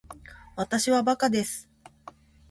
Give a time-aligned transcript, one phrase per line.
[0.55, 1.69] わたしはバカです